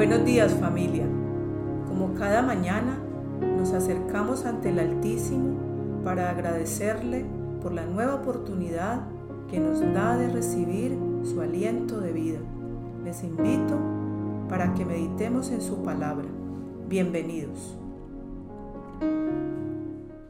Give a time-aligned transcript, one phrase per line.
[0.00, 1.04] Buenos días familia.
[1.86, 2.98] Como cada mañana
[3.38, 7.26] nos acercamos ante el Altísimo para agradecerle
[7.60, 9.06] por la nueva oportunidad
[9.50, 12.38] que nos da de recibir su aliento de vida.
[13.04, 13.78] Les invito
[14.48, 16.28] para que meditemos en su palabra.
[16.88, 17.76] Bienvenidos.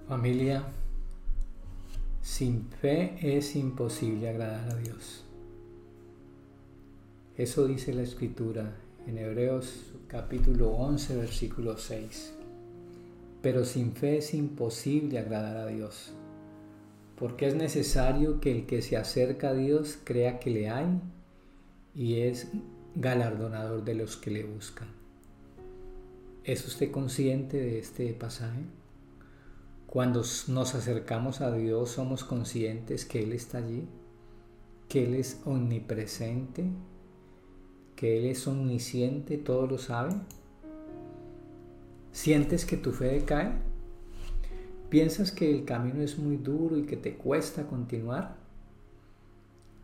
[0.08, 0.64] Familia,
[2.22, 5.24] sin fe es imposible agradar a Dios.
[7.36, 8.72] Eso dice la escritura
[9.06, 12.34] en Hebreos capítulo 11, versículo 6.
[13.42, 16.12] Pero sin fe es imposible agradar a Dios,
[17.16, 21.00] porque es necesario que el que se acerca a Dios crea que le hay
[21.94, 22.48] y es
[22.94, 24.88] galardonador de los que le buscan.
[26.44, 28.60] ¿Es usted consciente de este pasaje?
[29.86, 33.88] Cuando nos acercamos a Dios somos conscientes que Él está allí,
[34.88, 36.64] que Él es omnipresente,
[38.00, 40.14] que Él es omnisciente, todo lo sabe?
[42.12, 43.52] ¿Sientes que tu fe decae?
[44.88, 48.38] ¿Piensas que el camino es muy duro y que te cuesta continuar?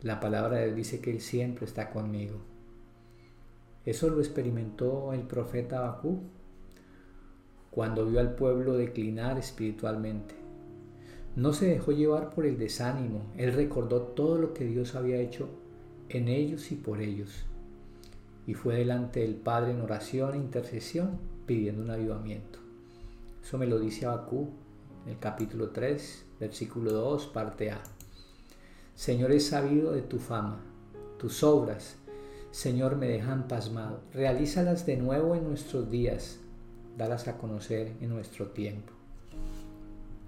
[0.01, 2.39] La palabra de Dios dice que Él siempre está conmigo.
[3.85, 6.21] Eso lo experimentó el profeta Bakú
[7.69, 10.33] cuando vio al pueblo declinar espiritualmente.
[11.35, 15.49] No se dejó llevar por el desánimo, él recordó todo lo que Dios había hecho
[16.09, 17.45] en ellos y por ellos
[18.47, 22.59] y fue delante del Padre en oración e intercesión pidiendo un avivamiento.
[23.43, 24.49] Eso me lo dice Abacú
[25.05, 27.83] en el capítulo 3, versículo 2, parte A.
[28.95, 30.61] Señor, he sabido de tu fama,
[31.19, 31.97] tus obras,
[32.51, 34.01] Señor, me dejan pasmado.
[34.13, 36.39] Realízalas de nuevo en nuestros días,
[36.97, 38.93] dalas a conocer en nuestro tiempo.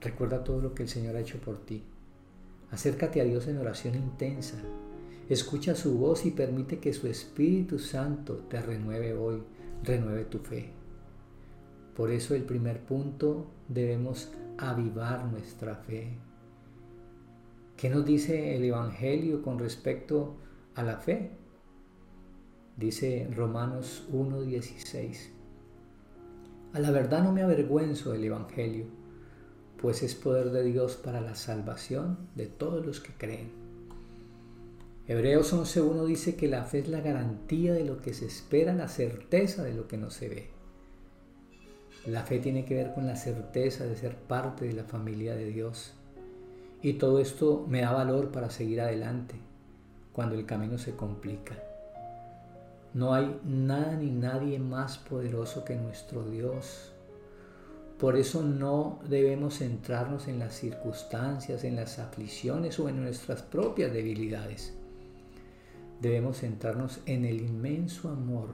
[0.02, 1.84] Recuerda todo lo que el Señor ha hecho por ti.
[2.70, 4.58] Acércate a Dios en oración intensa,
[5.30, 9.44] Escucha su voz y permite que su Espíritu Santo te renueve hoy,
[9.84, 10.72] renueve tu fe.
[11.96, 16.18] Por eso el primer punto debemos avivar nuestra fe.
[17.78, 20.38] ¿Qué nos dice el Evangelio con respecto
[20.74, 21.30] a la fe?
[22.76, 25.30] Dice Romanos 1.16.
[26.74, 28.88] A la verdad no me avergüenzo del Evangelio,
[29.80, 33.59] pues es poder de Dios para la salvación de todos los que creen
[35.10, 38.88] Hebreos 11.1 dice que la fe es la garantía de lo que se espera, la
[38.88, 40.50] certeza de lo que no se ve.
[42.06, 45.46] La fe tiene que ver con la certeza de ser parte de la familia de
[45.46, 45.96] Dios.
[46.84, 49.34] Y todo esto me da valor para seguir adelante
[50.14, 51.56] cuando el camino se complica.
[52.94, 56.92] No hay nada ni nadie más poderoso que nuestro Dios.
[57.98, 63.92] Por eso no debemos centrarnos en las circunstancias, en las aflicciones o en nuestras propias
[63.92, 64.76] debilidades
[66.02, 68.50] debemos centrarnos en el inmenso amor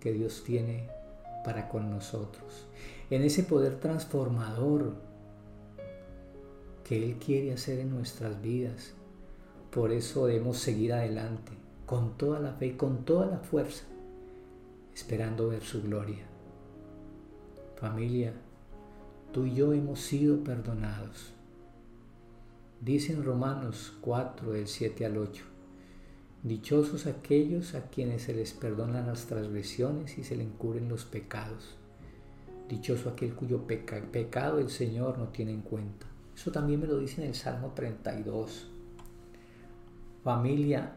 [0.00, 0.88] que Dios tiene
[1.44, 2.66] para con nosotros,
[3.10, 4.94] en ese poder transformador
[6.84, 8.92] que Él quiere hacer en nuestras vidas.
[9.70, 11.52] Por eso debemos seguir adelante
[11.84, 13.84] con toda la fe y con toda la fuerza,
[14.94, 16.24] esperando ver su gloria.
[17.76, 18.32] Familia,
[19.32, 21.32] tú y yo hemos sido perdonados.
[22.80, 25.55] Dicen Romanos 4, del 7 al 8.
[26.46, 31.74] Dichosos aquellos a quienes se les perdonan las transgresiones y se les encubren los pecados.
[32.68, 36.06] Dichoso aquel cuyo pecado el Señor no tiene en cuenta.
[36.36, 38.70] Eso también me lo dice en el Salmo 32.
[40.22, 40.92] Familia,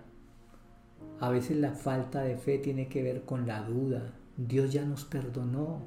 [1.19, 4.13] a veces la falta de fe tiene que ver con la duda.
[4.37, 5.81] Dios ya nos perdonó.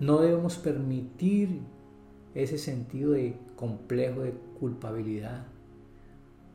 [0.00, 1.60] No debemos permitir
[2.34, 5.46] ese sentido de complejo de culpabilidad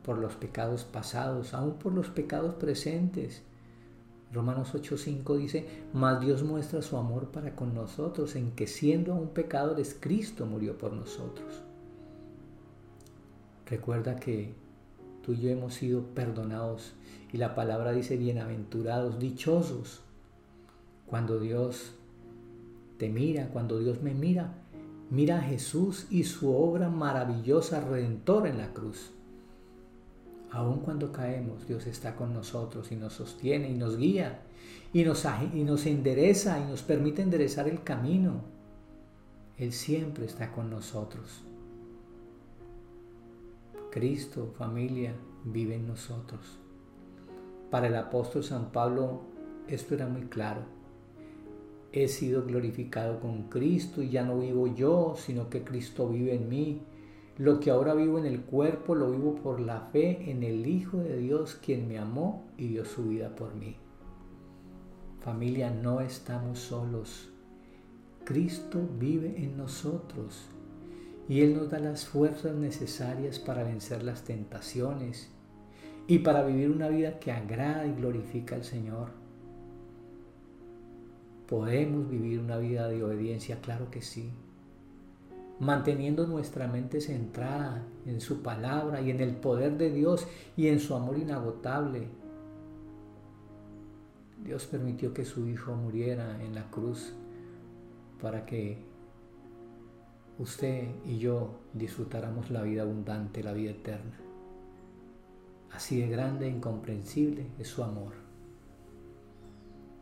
[0.04, 3.42] por los pecados pasados, aún por los pecados presentes.
[4.32, 9.28] Romanos 8:5 dice, mas Dios muestra su amor para con nosotros en que siendo aún
[9.28, 11.62] pecadores, Cristo murió por nosotros.
[13.66, 14.54] Recuerda que
[15.22, 16.94] tú y yo hemos sido perdonados
[17.32, 20.00] y la palabra dice bienaventurados, dichosos.
[21.06, 21.92] Cuando Dios
[22.98, 24.54] te mira, cuando Dios me mira,
[25.10, 29.10] mira a Jesús y su obra maravillosa redentora en la cruz.
[30.52, 34.42] Aun cuando caemos, Dios está con nosotros y nos sostiene y nos guía
[34.92, 38.42] y nos, y nos endereza y nos permite enderezar el camino.
[39.56, 41.42] Él siempre está con nosotros.
[43.90, 45.14] Cristo, familia,
[45.44, 46.58] vive en nosotros.
[47.70, 49.22] Para el apóstol San Pablo
[49.68, 50.62] esto era muy claro.
[51.92, 56.48] He sido glorificado con Cristo y ya no vivo yo, sino que Cristo vive en
[56.48, 56.82] mí.
[57.38, 60.98] Lo que ahora vivo en el cuerpo lo vivo por la fe en el Hijo
[60.98, 63.76] de Dios quien me amó y dio su vida por mí.
[65.20, 67.30] Familia, no estamos solos.
[68.24, 70.48] Cristo vive en nosotros
[71.28, 75.30] y Él nos da las fuerzas necesarias para vencer las tentaciones
[76.06, 79.08] y para vivir una vida que agrada y glorifica al Señor.
[81.46, 83.60] ¿Podemos vivir una vida de obediencia?
[83.60, 84.30] Claro que sí.
[85.62, 90.26] Manteniendo nuestra mente centrada en su palabra y en el poder de Dios
[90.56, 92.08] y en su amor inagotable.
[94.44, 97.12] Dios permitió que su Hijo muriera en la cruz
[98.20, 98.78] para que
[100.40, 104.18] usted y yo disfrutáramos la vida abundante, la vida eterna.
[105.70, 108.14] Así de grande e incomprensible es su amor.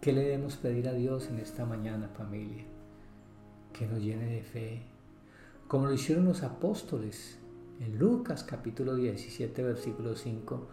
[0.00, 2.64] ¿Qué le debemos pedir a Dios en esta mañana, familia?
[3.74, 4.89] Que nos llene de fe,
[5.70, 7.38] como lo hicieron los apóstoles.
[7.78, 10.66] En Lucas capítulo 17, versículo 5,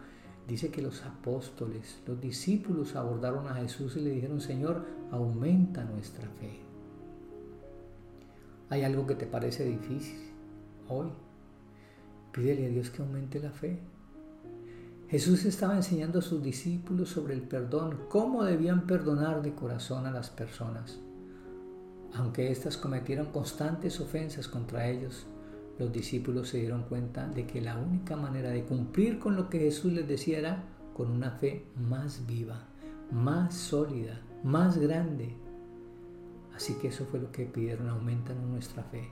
[0.48, 6.28] dice que los apóstoles, los discípulos abordaron a Jesús y le dijeron, Señor, aumenta nuestra
[6.40, 6.62] fe.
[8.70, 10.32] ¿Hay algo que te parece difícil
[10.90, 11.10] hoy?
[12.32, 13.80] Pídele a Dios que aumente la fe.
[15.10, 20.12] Jesús estaba enseñando a sus discípulos sobre el perdón, cómo debían perdonar de corazón a
[20.12, 21.00] las personas.
[22.14, 25.28] Aunque éstas cometieron constantes ofensas contra ellos,
[25.78, 29.60] los discípulos se dieron cuenta de que la única manera de cumplir con lo que
[29.60, 30.64] Jesús les decía era
[30.96, 32.68] con una fe más viva,
[33.12, 35.36] más sólida, más grande.
[36.56, 39.12] Así que eso fue lo que pidieron, aumentan nuestra fe.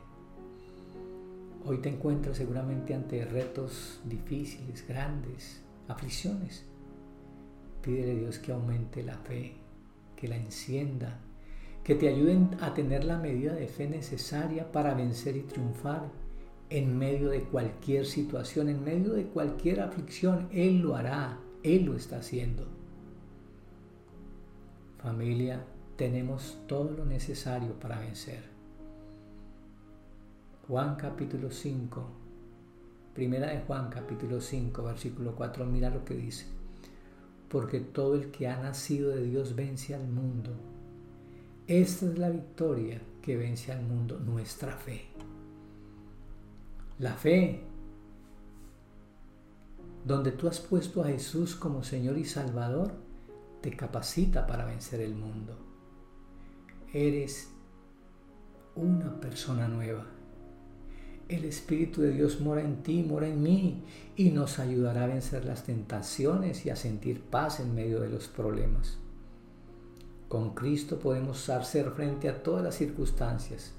[1.64, 6.66] Hoy te encuentras seguramente ante retos difíciles, grandes, aflicciones.
[7.84, 9.56] Pídele a Dios que aumente la fe,
[10.16, 11.20] que la encienda,
[11.86, 16.10] que te ayuden a tener la medida de fe necesaria para vencer y triunfar
[16.72, 20.50] en medio de cualquier situación, en medio de cualquier aflicción.
[20.52, 22.66] Él lo hará, Él lo está haciendo.
[24.98, 25.64] Familia,
[25.96, 28.44] tenemos todo lo necesario para vencer.
[30.68, 32.26] Juan capítulo 5
[33.14, 36.48] Primera de Juan capítulo 5 versículo 4, mira lo que dice.
[37.48, 40.52] Porque todo el que ha nacido de Dios vence al mundo.
[41.68, 45.06] Esta es la victoria que vence al mundo, nuestra fe.
[47.00, 47.62] La fe,
[50.06, 52.94] donde tú has puesto a Jesús como Señor y Salvador,
[53.62, 55.58] te capacita para vencer el mundo.
[56.94, 57.50] Eres
[58.76, 60.06] una persona nueva
[61.28, 63.84] el Espíritu de Dios mora en ti, mora en mí
[64.16, 68.28] y nos ayudará a vencer las tentaciones y a sentir paz en medio de los
[68.28, 69.00] problemas.
[70.28, 73.74] Con Cristo podemos hacer frente a todas las circunstancias.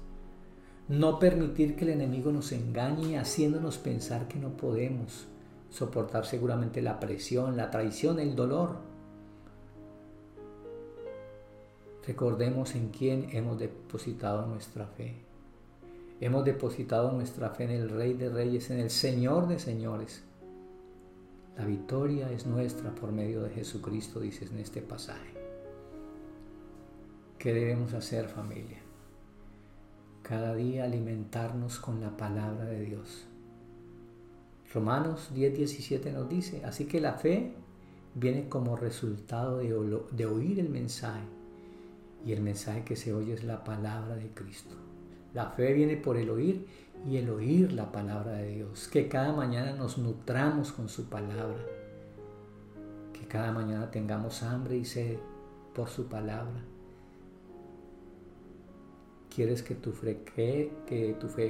[0.87, 5.27] No permitir que el enemigo nos engañe haciéndonos pensar que no podemos
[5.69, 8.77] soportar seguramente la presión, la traición, el dolor.
[12.07, 15.15] Recordemos en quién hemos depositado nuestra fe.
[16.21, 20.23] Hemos depositado nuestra fe en el Rey de Reyes, en el Señor de Señores.
[21.57, 25.46] La victoria es nuestra por medio de Jesucristo, dices en este pasaje.
[27.37, 28.79] ¿Qué debemos hacer familia?
[30.23, 33.27] Cada día alimentarnos con la palabra de Dios.
[34.73, 37.53] Romanos 10, 17 nos dice, así que la fe
[38.15, 39.67] viene como resultado de,
[40.11, 41.25] de oír el mensaje
[42.25, 44.75] y el mensaje que se oye es la palabra de Cristo.
[45.35, 46.65] La fe viene por el oír
[47.07, 48.87] y el oír la palabra de Dios.
[48.87, 51.63] Que cada mañana nos nutramos con su palabra.
[53.13, 55.19] Que cada mañana tengamos hambre y sed
[55.75, 56.63] por su palabra.
[59.37, 60.23] ¿Quieres que tu fe,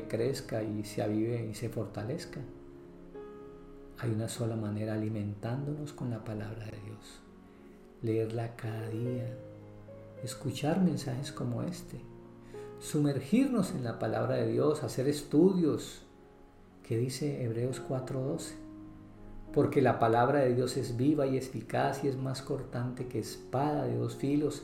[0.10, 2.42] crezca y se avive y se fortalezca?
[4.00, 7.22] Hay una sola manera alimentándonos con la palabra de Dios.
[8.02, 9.34] Leerla cada día.
[10.22, 12.02] Escuchar mensajes como este
[12.82, 16.02] sumergirnos en la palabra de Dios, hacer estudios,
[16.84, 18.56] que dice Hebreos 4:12.
[19.54, 23.86] Porque la palabra de Dios es viva y eficaz y es más cortante que espada
[23.86, 24.64] de dos filos,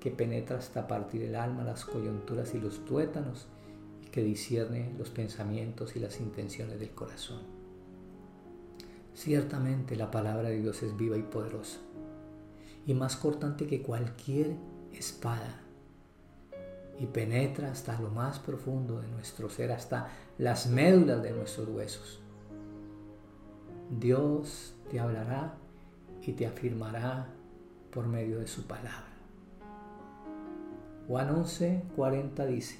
[0.00, 3.46] que penetra hasta partir el alma, las coyunturas y los tuétanos,
[4.04, 7.40] y que discierne los pensamientos y las intenciones del corazón.
[9.14, 11.78] Ciertamente la palabra de Dios es viva y poderosa,
[12.86, 14.56] y más cortante que cualquier
[14.92, 15.62] espada
[16.98, 22.20] y penetra hasta lo más profundo de nuestro ser, hasta las médulas de nuestros huesos.
[23.90, 25.54] Dios te hablará
[26.22, 27.28] y te afirmará
[27.90, 29.15] por medio de su palabra.
[31.08, 32.78] Juan 11, 40 dice,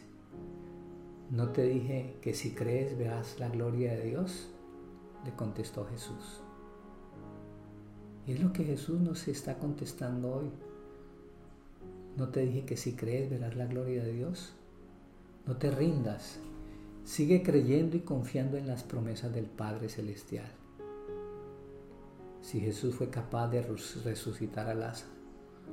[1.31, 4.49] ¿no te dije que si crees verás la gloria de Dios?
[5.25, 6.41] Le contestó Jesús.
[8.27, 10.51] Y es lo que Jesús nos está contestando hoy.
[12.17, 14.55] ¿No te dije que si crees verás la gloria de Dios?
[15.47, 16.41] No te rindas.
[17.05, 20.51] Sigue creyendo y confiando en las promesas del Padre Celestial.
[22.41, 25.13] Si Jesús fue capaz de resucitar a Lázaro,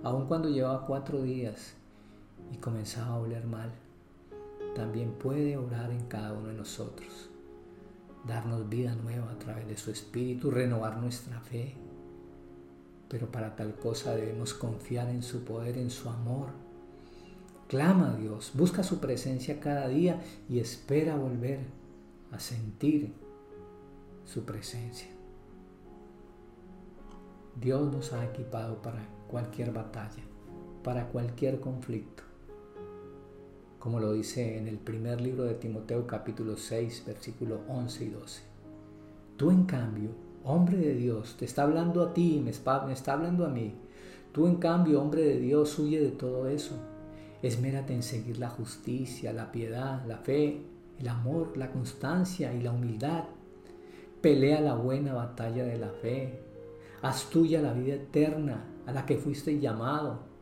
[0.04, 1.78] aun cuando llevaba cuatro días
[2.52, 3.72] y comenzaba a oler mal,
[4.76, 7.30] también puede orar en cada uno de nosotros,
[8.28, 11.76] darnos vida nueva a través de su Espíritu, renovar nuestra fe.
[13.08, 16.50] Pero para tal cosa debemos confiar en su poder, en su amor.
[17.68, 21.60] Clama a Dios, busca su presencia cada día y espera volver
[22.32, 23.14] a sentir
[24.26, 25.10] su presencia.
[27.56, 30.24] Dios nos ha equipado para cualquier batalla,
[30.84, 32.24] para cualquier conflicto
[33.84, 38.42] como lo dice en el primer libro de Timoteo capítulo 6, versículo 11 y 12.
[39.36, 40.12] Tú en cambio,
[40.46, 43.76] hombre de Dios, te está hablando a ti, me está, me está hablando a mí.
[44.32, 46.76] Tú en cambio, hombre de Dios, huye de todo eso.
[47.42, 50.62] Esmérate en seguir la justicia, la piedad, la fe,
[50.98, 53.26] el amor, la constancia y la humildad.
[54.22, 56.42] Pelea la buena batalla de la fe.
[57.02, 60.33] Haz tuya la vida eterna a la que fuiste llamado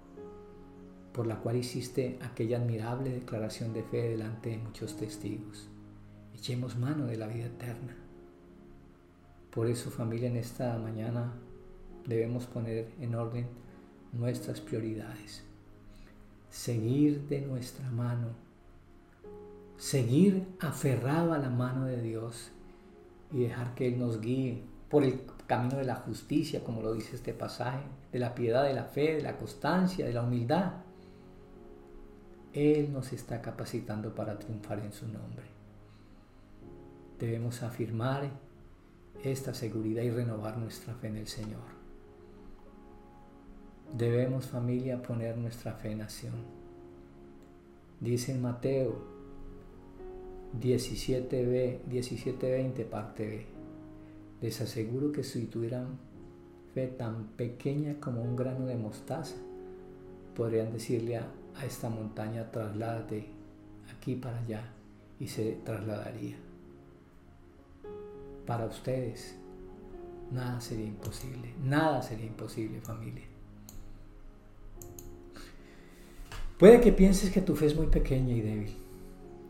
[1.13, 5.67] por la cual hiciste aquella admirable declaración de fe delante de muchos testigos.
[6.33, 7.95] Echemos mano de la vida eterna.
[9.51, 11.33] Por eso familia, en esta mañana
[12.07, 13.47] debemos poner en orden
[14.13, 15.43] nuestras prioridades.
[16.49, 18.29] Seguir de nuestra mano.
[19.77, 22.51] Seguir aferrado a la mano de Dios
[23.31, 27.15] y dejar que Él nos guíe por el camino de la justicia, como lo dice
[27.15, 30.73] este pasaje, de la piedad, de la fe, de la constancia, de la humildad
[32.53, 35.45] él nos está capacitando para triunfar en su nombre.
[37.19, 38.29] Debemos afirmar
[39.23, 41.81] esta seguridad y renovar nuestra fe en el Señor.
[43.95, 46.33] Debemos familia poner nuestra fe en acción.
[47.99, 48.95] Dice en Mateo
[50.59, 53.45] 17b, 17:20 parte B.
[54.41, 55.99] Les aseguro que si tuvieran
[56.73, 59.35] fe tan pequeña como un grano de mostaza,
[60.35, 63.27] podrían decirle a a esta montaña, trasládate
[63.95, 64.63] aquí para allá
[65.19, 66.35] y se trasladaría.
[68.45, 69.35] Para ustedes,
[70.31, 73.25] nada sería imposible, nada sería imposible familia.
[76.57, 78.75] Puede que pienses que tu fe es muy pequeña y débil.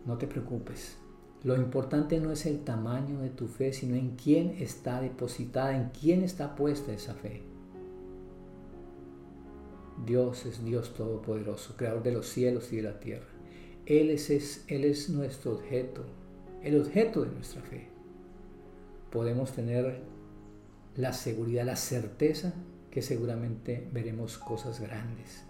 [0.06, 0.98] No te preocupes.
[1.44, 5.90] Lo importante no es el tamaño de tu fe, sino en quién está depositada, en
[5.90, 7.42] quién está puesta esa fe.
[10.06, 13.28] Dios es Dios Todopoderoso, Creador de los cielos y de la tierra.
[13.86, 16.06] Él es, nuestro objeto,
[16.64, 17.88] el objeto de nuestra fe.
[19.12, 20.00] Podemos tener
[20.96, 22.54] la seguridad, la certeza
[22.90, 25.44] que seguramente veremos cosas grandes.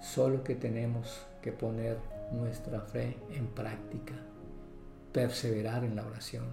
[0.00, 1.98] Solo que tenemos que poner
[2.32, 4.14] nuestra fe en práctica,
[5.12, 6.44] perseverar en la oración.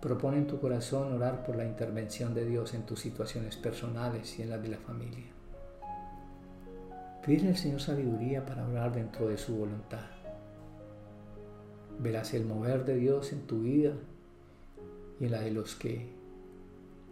[0.00, 4.42] Propone en tu corazón orar por la intervención de Dios en tus situaciones personales y
[4.42, 5.26] en las de la familia.
[7.26, 10.06] Pídele al Señor sabiduría para orar dentro de su voluntad.
[11.98, 13.92] Verás el mover de Dios en tu vida
[15.18, 16.06] y en la de los que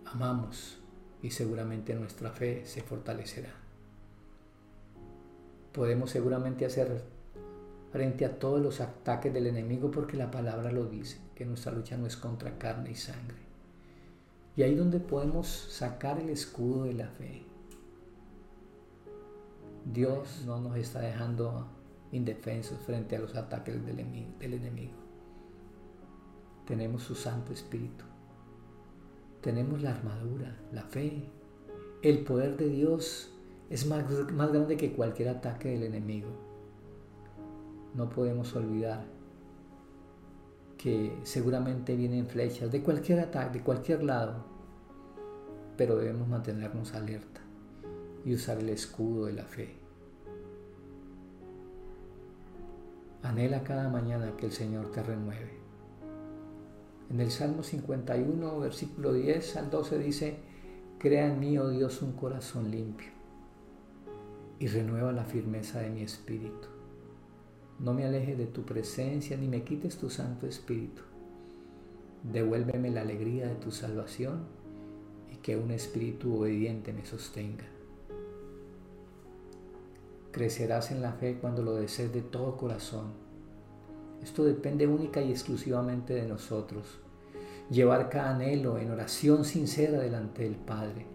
[0.04, 0.78] amamos
[1.22, 3.50] y seguramente nuestra fe se fortalecerá.
[5.72, 7.02] Podemos seguramente hacer
[7.90, 11.96] frente a todos los ataques del enemigo porque la palabra lo dice que nuestra lucha
[11.98, 13.36] no es contra carne y sangre.
[14.56, 17.42] Y ahí donde podemos sacar el escudo de la fe.
[19.84, 21.68] Dios no nos está dejando
[22.10, 24.00] indefensos frente a los ataques del
[24.54, 24.94] enemigo.
[26.64, 28.04] Tenemos su Santo Espíritu.
[29.42, 31.28] Tenemos la armadura, la fe.
[32.02, 33.30] El poder de Dios
[33.68, 36.30] es más, más grande que cualquier ataque del enemigo.
[37.94, 39.15] No podemos olvidar
[40.86, 44.44] que seguramente vienen flechas de cualquier ataque, de cualquier lado,
[45.76, 47.40] pero debemos mantenernos alerta
[48.24, 49.74] y usar el escudo de la fe.
[53.24, 55.58] Anhela cada mañana que el Señor te renueve.
[57.10, 60.36] En el Salmo 51, versículo 10 al 12 dice,
[61.00, 63.08] Crea en mí, oh Dios, un corazón limpio
[64.60, 66.75] y renueva la firmeza de mi espíritu.
[67.78, 71.02] No me alejes de tu presencia ni me quites tu Santo Espíritu.
[72.22, 74.46] Devuélveme la alegría de tu salvación
[75.30, 77.64] y que un espíritu obediente me sostenga.
[80.32, 83.12] Crecerás en la fe cuando lo desees de todo corazón.
[84.22, 86.98] Esto depende única y exclusivamente de nosotros.
[87.70, 91.06] Llevar cada anhelo en oración sincera delante del Padre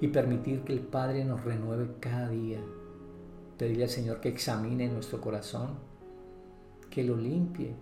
[0.00, 2.60] y permitir que el Padre nos renueve cada día.
[3.58, 5.87] Pedirle al Señor que examine nuestro corazón,
[6.90, 7.74] que lo limpie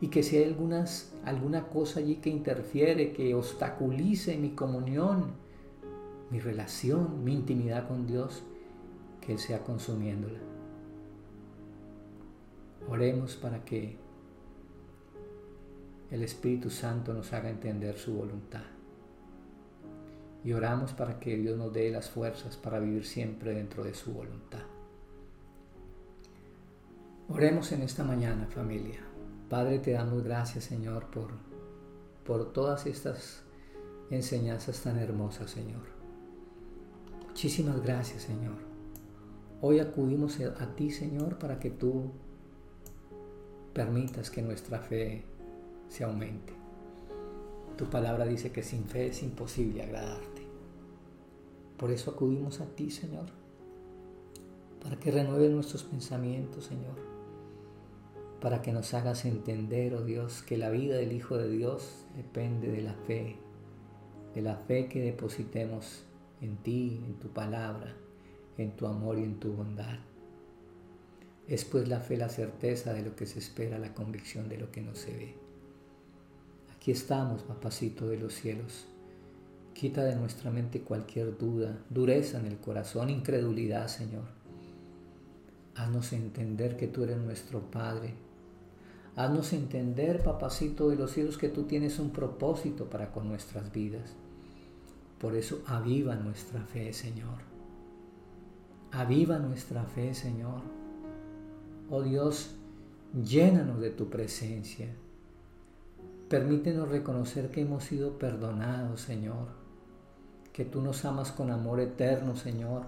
[0.00, 5.32] y que si hay algunas, alguna cosa allí que interfiere, que obstaculice mi comunión,
[6.30, 8.42] mi relación, mi intimidad con Dios,
[9.20, 10.38] que Él sea consumiéndola.
[12.88, 13.96] Oremos para que
[16.10, 18.62] el Espíritu Santo nos haga entender su voluntad.
[20.44, 24.12] Y oramos para que Dios nos dé las fuerzas para vivir siempre dentro de su
[24.12, 24.62] voluntad.
[27.28, 29.00] Oremos en esta mañana, familia.
[29.50, 31.32] Padre, te damos gracias, Señor, por,
[32.24, 33.42] por todas estas
[34.10, 35.82] enseñanzas tan hermosas, Señor.
[37.26, 38.54] Muchísimas gracias, Señor.
[39.60, 42.12] Hoy acudimos a ti, Señor, para que tú
[43.72, 45.24] permitas que nuestra fe
[45.88, 46.52] se aumente.
[47.76, 50.46] Tu palabra dice que sin fe es imposible agradarte.
[51.76, 53.26] Por eso acudimos a ti, Señor,
[54.80, 57.15] para que renueve nuestros pensamientos, Señor,
[58.46, 62.70] para que nos hagas entender, oh Dios, que la vida del Hijo de Dios depende
[62.70, 63.34] de la fe,
[64.36, 66.04] de la fe que depositemos
[66.40, 67.96] en ti, en tu palabra,
[68.56, 69.98] en tu amor y en tu bondad.
[71.48, 74.70] Es pues la fe la certeza de lo que se espera, la convicción de lo
[74.70, 75.34] que no se ve.
[76.72, 78.86] Aquí estamos, papacito de los cielos.
[79.74, 84.28] Quita de nuestra mente cualquier duda, dureza en el corazón, incredulidad, Señor.
[85.74, 88.25] Haznos entender que tú eres nuestro Padre.
[89.16, 94.14] Haznos entender, papacito de los cielos, que tú tienes un propósito para con nuestras vidas.
[95.18, 97.38] Por eso aviva nuestra fe, Señor.
[98.92, 100.60] Aviva nuestra fe, Señor.
[101.88, 102.56] Oh Dios,
[103.14, 104.94] llénanos de tu presencia.
[106.28, 109.48] Permítenos reconocer que hemos sido perdonados, Señor.
[110.52, 112.82] Que tú nos amas con amor eterno, Señor.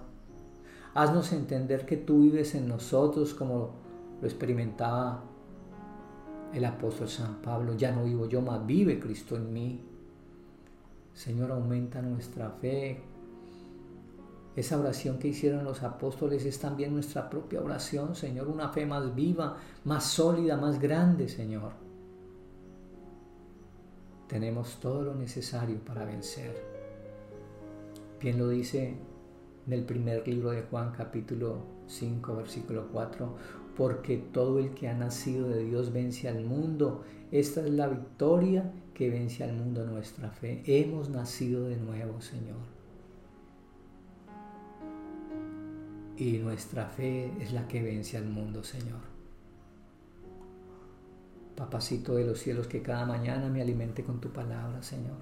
[0.93, 3.71] Haznos entender que tú vives en nosotros como
[4.21, 5.23] lo experimentaba
[6.53, 7.75] el apóstol San Pablo.
[7.75, 9.85] Ya no vivo yo, más vive Cristo en mí.
[11.13, 13.01] Señor, aumenta nuestra fe,
[14.55, 19.15] esa oración que hicieron los apóstoles es también nuestra propia oración, Señor, una fe más
[19.15, 21.71] viva, más sólida, más grande, Señor.
[24.27, 26.61] Tenemos todo lo necesario para vencer.
[28.19, 28.97] Bien lo dice
[29.65, 33.35] en el primer libro de Juan capítulo 5 versículo 4,
[33.79, 37.03] porque todo el que ha nacido de Dios vence al mundo.
[37.31, 40.61] Esta es la victoria que vence al mundo nuestra fe.
[40.67, 42.79] Hemos nacido de nuevo, Señor.
[46.19, 48.99] y nuestra fe es la que vence al mundo, Señor.
[51.55, 55.15] Papacito de los cielos, que cada mañana me alimente con tu palabra, Señor.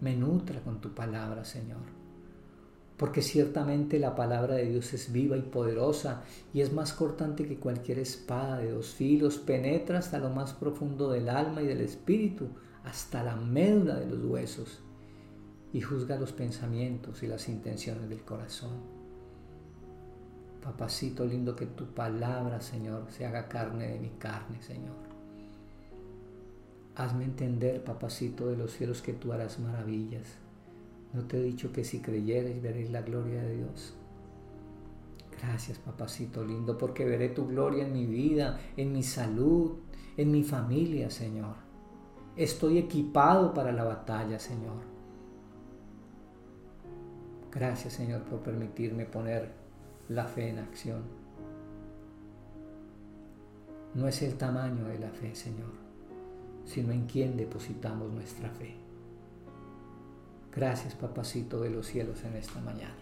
[0.00, 1.80] Me nutra con tu palabra, Señor.
[2.98, 7.58] Porque ciertamente la palabra de Dios es viva y poderosa y es más cortante que
[7.58, 9.38] cualquier espada de dos filos.
[9.38, 12.48] Penetra hasta lo más profundo del alma y del espíritu,
[12.84, 14.80] hasta la médula de los huesos
[15.72, 18.98] y juzga los pensamientos y las intenciones del corazón.
[20.62, 24.96] Papacito lindo, que tu palabra, Señor, se haga carne de mi carne, Señor.
[26.96, 30.26] Hazme entender, papacito de los cielos, que tú harás maravillas.
[31.12, 33.94] No te he dicho que si creyeres veréis la gloria de Dios.
[35.40, 39.78] Gracias, papacito lindo, porque veré tu gloria en mi vida, en mi salud,
[40.16, 41.54] en mi familia, Señor.
[42.36, 44.82] Estoy equipado para la batalla, Señor.
[47.52, 49.52] Gracias, Señor, por permitirme poner
[50.08, 51.02] la fe en acción.
[53.94, 55.70] No es el tamaño de la fe, Señor,
[56.64, 58.87] sino en quién depositamos nuestra fe.
[60.54, 62.96] Gracias, papacito de los cielos, en esta mañana.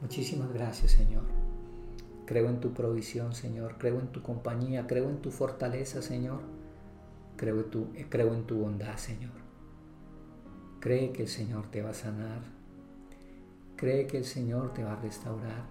[0.00, 1.22] Muchísimas gracias, Señor.
[2.26, 3.76] Creo en tu provisión, Señor.
[3.78, 4.86] Creo en tu compañía.
[4.86, 6.40] Creo en tu fortaleza, Señor.
[7.36, 9.32] Creo, en tu, creo en tu bondad, Señor.
[10.80, 12.40] Cree que el Señor te va a sanar.
[13.76, 15.64] Cree que el Señor te va a restaurar.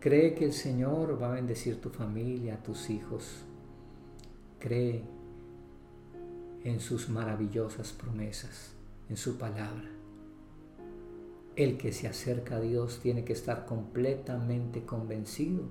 [0.00, 3.44] Cree que el Señor va a bendecir tu familia, tus hijos.
[4.60, 5.02] Cree
[6.62, 8.74] en sus maravillosas promesas,
[9.08, 9.88] en su palabra.
[11.56, 15.64] El que se acerca a Dios tiene que estar completamente convencido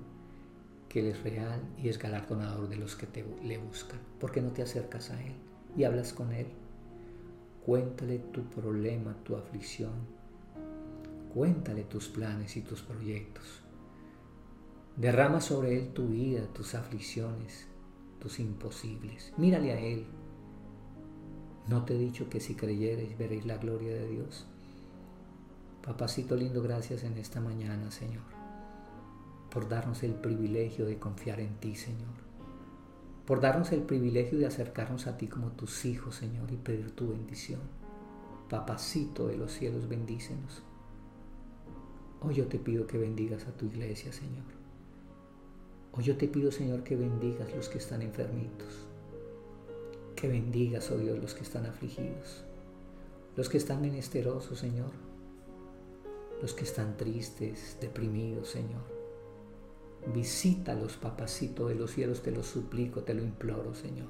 [0.88, 3.06] que Él es real y es galardonador de los que
[3.42, 4.00] le buscan.
[4.18, 5.34] ¿Por qué no te acercas a Él
[5.76, 6.46] y hablas con Él?
[7.64, 9.92] Cuéntale tu problema, tu aflicción.
[11.32, 13.62] Cuéntale tus planes y tus proyectos.
[14.96, 17.68] Derrama sobre Él tu vida, tus aflicciones,
[18.18, 19.32] tus imposibles.
[19.36, 20.06] Mírale a Él.
[21.68, 24.46] ¿No te he dicho que si creyeres veréis la gloria de Dios?
[25.84, 28.22] Papacito lindo, gracias en esta mañana, Señor,
[29.50, 32.14] por darnos el privilegio de confiar en ti, Señor,
[33.26, 37.10] por darnos el privilegio de acercarnos a ti como tus hijos, Señor, y pedir tu
[37.10, 37.60] bendición.
[38.48, 40.62] Papacito de los cielos, bendícenos.
[42.22, 44.46] Hoy yo te pido que bendigas a tu iglesia, Señor.
[45.92, 48.87] Hoy yo te pido, Señor, que bendigas los que están enfermitos.
[50.18, 52.42] Que bendigas, oh Dios, los que están afligidos.
[53.36, 54.90] Los que están menesterosos, Señor.
[56.42, 58.82] Los que están tristes, deprimidos, Señor.
[60.12, 64.08] Visítalos, papacito de los cielos, te lo suplico, te lo imploro, Señor.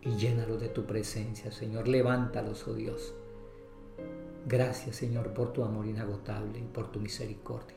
[0.00, 1.88] Y llénalos de tu presencia, Señor.
[1.88, 3.12] Levántalos, oh Dios.
[4.46, 7.76] Gracias Señor por tu amor inagotable y por tu misericordia.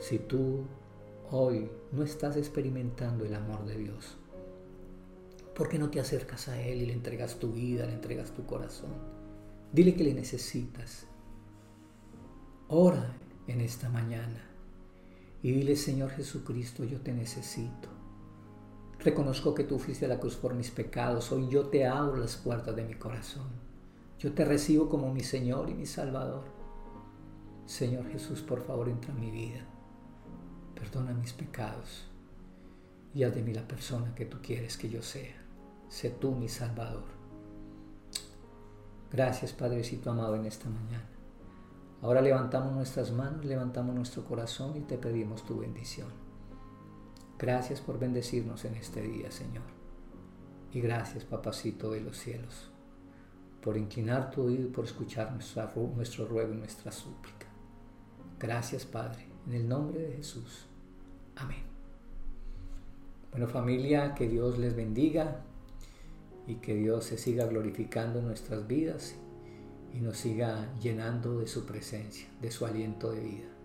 [0.00, 0.64] Si tú
[1.30, 4.18] hoy no estás experimentando el amor de Dios,
[5.60, 8.46] ¿por qué no te acercas a Él y le entregas tu vida, le entregas tu
[8.46, 8.94] corazón?
[9.70, 11.06] Dile que le necesitas.
[12.68, 13.14] Ora
[13.46, 14.42] en esta mañana
[15.42, 17.90] y dile, Señor Jesucristo, yo te necesito.
[19.00, 21.30] Reconozco que tú fuiste a la cruz por mis pecados.
[21.30, 23.50] Hoy yo te abro las puertas de mi corazón.
[24.18, 26.44] Yo te recibo como mi Señor y mi Salvador.
[27.66, 29.66] Señor Jesús, por favor, entra en mi vida.
[30.74, 32.06] Perdona mis pecados
[33.12, 35.49] y haz de mí la persona que tú quieres que yo sea.
[35.90, 37.04] Sé tú mi Salvador.
[39.12, 41.06] Gracias, Padrecito amado, en esta mañana.
[42.00, 46.08] Ahora levantamos nuestras manos, levantamos nuestro corazón y te pedimos tu bendición.
[47.38, 49.64] Gracias por bendecirnos en este día, Señor.
[50.72, 52.70] Y gracias, Papacito de los cielos
[53.60, 57.46] por inclinar tu oído y por escuchar nuestro ruego y nuestra súplica.
[58.38, 60.66] Gracias, Padre, en el nombre de Jesús.
[61.36, 61.62] Amén.
[63.30, 65.42] Bueno, familia, que Dios les bendiga
[66.50, 69.14] y que Dios se siga glorificando en nuestras vidas
[69.94, 73.59] y nos siga llenando de su presencia, de su aliento de vida.